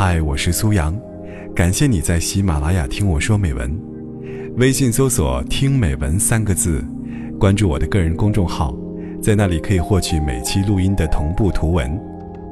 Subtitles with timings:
[0.00, 0.96] 嗨，我是苏阳，
[1.56, 3.76] 感谢你在喜马拉雅听我说美文。
[4.56, 6.84] 微信搜索“听美文”三个字，
[7.36, 8.72] 关注我的个人公众号，
[9.20, 12.00] 在那里可以获取每期录音的同步图文，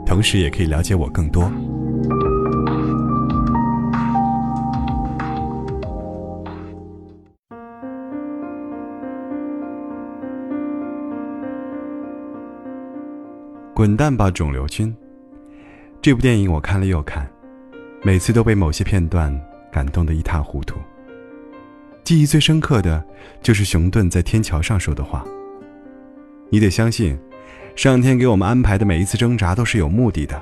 [0.04, 1.48] 同时也可以了解我更多。
[13.72, 14.92] 滚蛋吧，肿瘤君！
[16.02, 17.28] 这部电影我看了又看，
[18.06, 19.36] 每次都被某些片段
[19.68, 20.76] 感动得一塌糊涂。
[22.04, 23.04] 记忆最深刻的
[23.42, 25.26] 就是熊顿在天桥上说的话
[26.48, 27.18] ：“你得相信，
[27.74, 30.40] 上天给我们安排的每一次挣扎都是有目的的。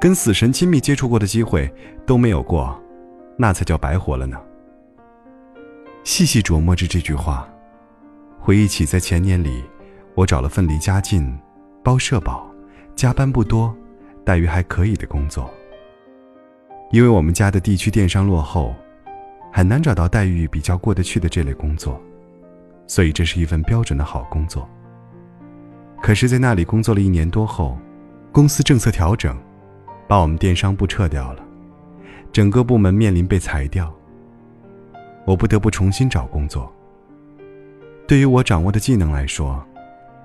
[0.00, 1.72] 跟死神亲密接触过的机会
[2.04, 2.76] 都没有过，
[3.38, 4.36] 那才叫白活了呢。”
[6.02, 7.48] 细细琢磨着这句话，
[8.40, 9.62] 回忆起在前年里，
[10.16, 11.32] 我找了份离家近。
[11.84, 12.50] 包社保，
[12.96, 13.72] 加班不多，
[14.24, 15.48] 待遇还可以的工作。
[16.94, 18.72] 因为我们家的地区电商落后，
[19.52, 22.00] 很难找到待遇比较过得去的这类工作，
[22.86, 24.68] 所以这是一份标准的好工作。
[26.00, 27.76] 可是，在那里工作了一年多后，
[28.30, 29.36] 公司政策调整，
[30.06, 31.42] 把我们电商部撤掉了，
[32.30, 33.92] 整个部门面临被裁掉。
[35.24, 36.72] 我不得不重新找工作。
[38.06, 39.60] 对于我掌握的技能来说，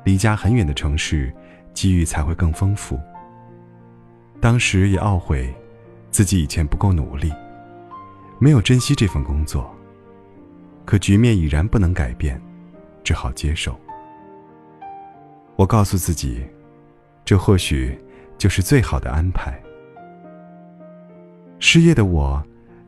[0.04, 1.34] 离家很远的城市。
[1.74, 3.00] 机遇才会更丰富。
[4.42, 5.52] 当时也懊悔，
[6.12, 7.32] 自己以前不够努力，
[8.40, 9.74] 没有珍惜这份工作。
[10.86, 12.42] 可局面已然不能改变，
[13.04, 13.80] 只好接受。
[15.56, 16.44] 我告诉自己，
[17.24, 17.98] 这或许
[18.38, 19.62] 就是最好的安排。
[21.60, 22.42] 失业的我，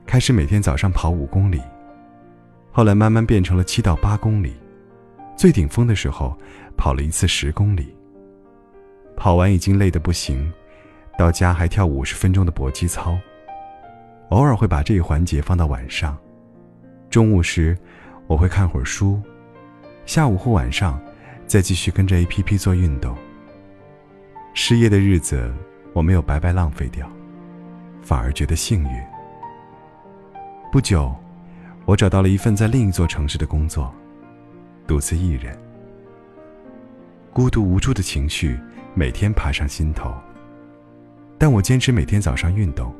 [0.06, 1.62] 开始每天早上跑五公里，
[2.72, 4.56] 后来慢慢变成了七到八公里，
[5.38, 6.36] 最顶峰的时候，
[6.76, 7.96] 跑了一次十公里。
[9.16, 10.52] 跑完已经累得不行，
[11.22, 13.16] 到家还跳五十分钟的搏击操。
[14.30, 16.18] 偶尔会把这一环节放到晚上，
[17.12, 17.78] 中午时
[18.26, 19.22] 我会看会儿书，
[20.08, 21.00] 下午或晚上
[21.46, 23.16] 再继续跟着 A P P 做运动。
[24.56, 25.54] 失业的日子
[25.94, 27.08] 我没有白白浪费掉，
[28.02, 29.04] 反而觉得幸运。
[30.72, 31.16] 不久，
[31.86, 33.94] 我找到了一份在另一座城市的工作，
[34.88, 35.56] 独自一人，
[37.32, 38.60] 孤独无助的情绪。
[38.96, 40.12] 每天爬上心头，
[41.42, 42.94] 但我坚持每天早上运动，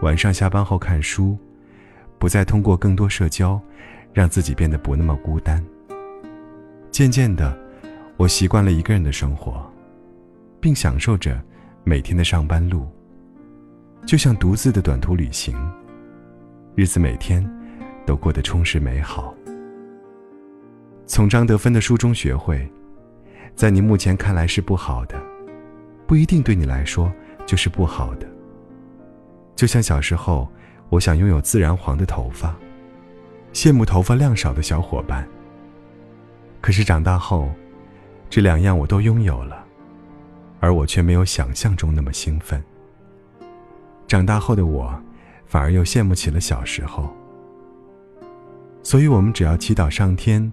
[0.00, 1.36] 晚上下班后看书，
[2.20, 3.60] 不再通过更多社交，
[4.12, 5.60] 让自己变得不那么孤单。
[6.92, 7.52] 渐渐的，
[8.16, 9.68] 我习惯了一个人的生活，
[10.60, 11.42] 并享受着
[11.82, 12.86] 每天的上班路，
[14.06, 15.56] 就像独自的短途旅行，
[16.76, 17.44] 日子每天
[18.06, 19.34] 都过得充实美好。
[21.06, 22.70] 从张德芬的书中学会。
[23.56, 25.20] 在你目前看来是不好的，
[26.06, 27.12] 不一定对你来说
[27.46, 28.26] 就是不好的。
[29.56, 30.48] 就像小时候，
[30.88, 32.54] 我想拥有自然黄的头发，
[33.52, 35.26] 羡慕头发量少的小伙伴。
[36.60, 37.50] 可是长大后，
[38.28, 39.64] 这两样我都拥有了，
[40.60, 42.62] 而我却没有想象中那么兴奋。
[44.06, 44.94] 长大后的我，
[45.46, 47.14] 反而又羡慕起了小时候。
[48.82, 50.50] 所以，我们只要祈祷上天，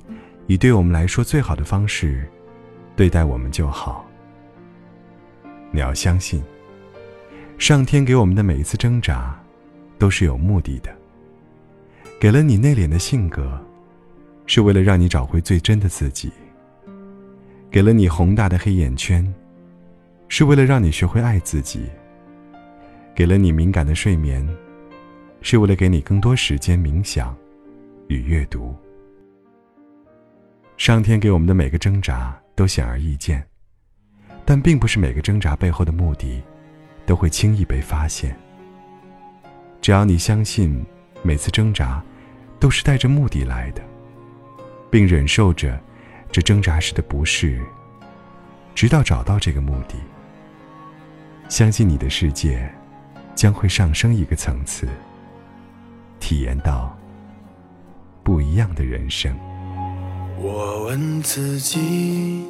[0.47, 2.29] 以对我们来说最好的方式。
[2.95, 4.05] 对待我们就好。
[5.71, 6.43] 你要相信，
[7.61, 9.39] 上天给我们的每一次挣扎，
[9.99, 10.89] 都是有目的的。
[12.19, 13.55] 给了你内敛的性格，
[14.47, 16.31] 是为了让你找回最真的自己；
[17.69, 19.31] 给了你宏大的黑眼圈，
[20.27, 21.81] 是为了让你学会爱自己；
[23.13, 24.43] 给了你敏感的睡眠，
[25.43, 27.37] 是为了给你更多时间冥想
[28.07, 28.75] 与阅读。
[30.77, 32.35] 上天给我们的每个挣扎。
[32.53, 33.43] 都显而易见，
[34.45, 36.43] 但并不是每个挣扎背后的目的，
[37.11, 38.33] 都会轻易被发现。
[39.81, 40.81] 只要你相信，
[41.21, 42.01] 每次挣扎，
[42.57, 43.81] 都是带着目的来的，
[44.89, 45.77] 并忍受着
[46.31, 47.61] 这挣扎时的不适，
[48.73, 49.95] 直到找到这个目的，
[51.49, 52.73] 相信你的世界，
[53.35, 54.87] 将会上升一个层次，
[56.17, 56.97] 体验到
[58.23, 59.37] 不一样的人生。
[60.37, 62.47] 我问自己，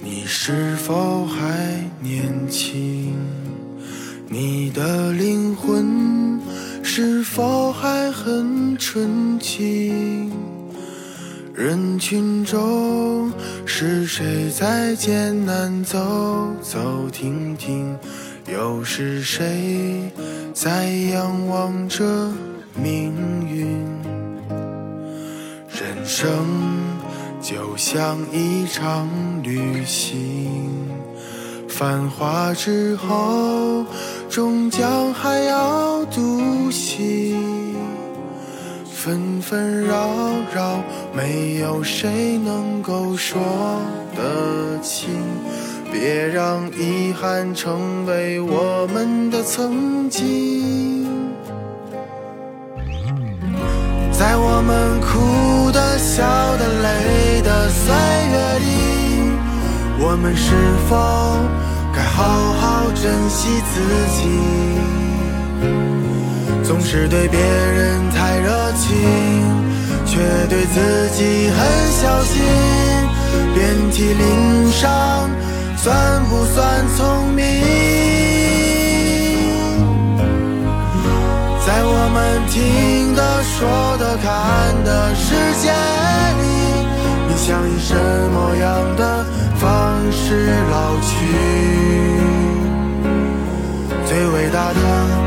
[0.00, 2.93] 你是否还年轻？
[6.96, 10.30] 是否还很纯净？
[11.52, 13.32] 人群中
[13.66, 15.98] 是谁在艰难走
[16.62, 17.98] 走停停？
[18.46, 20.08] 又是谁
[20.54, 22.32] 在仰望着
[22.80, 23.12] 命
[23.44, 23.66] 运？
[25.68, 26.30] 人生。
[27.42, 29.08] 就像一场
[29.42, 30.88] 旅行，
[31.68, 33.84] 繁华之后，
[34.34, 37.76] 终将还要独行，
[38.92, 40.08] 纷纷扰
[40.52, 40.82] 扰，
[41.12, 43.40] 没有谁能够说
[44.16, 45.08] 得清。
[45.92, 51.06] 别让遗憾成为我们的曾经，
[54.10, 56.24] 在我们哭的、笑
[56.56, 57.94] 的、累的岁
[58.32, 58.66] 月里，
[60.00, 60.56] 我们是
[60.88, 60.96] 否
[61.94, 62.63] 该好好
[62.94, 63.80] 珍惜自
[64.16, 64.18] 己？
[66.62, 68.90] 总是对别人太热情，
[70.06, 70.18] 却
[70.48, 71.56] 对自己很
[71.92, 72.42] 小心，
[73.54, 75.30] 遍体鳞伤。
[75.76, 77.44] 算不算聪明？
[81.66, 84.24] 在我们听的、说的、看
[84.84, 85.70] 的世界
[86.40, 86.42] 里，
[87.28, 87.94] 你想以什
[88.32, 89.26] 么样的
[89.56, 89.62] 方
[90.10, 91.04] 式老去？
[94.14, 95.23] 最伟大的